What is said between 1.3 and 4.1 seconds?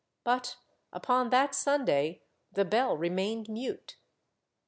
Sunday the bell remained mute.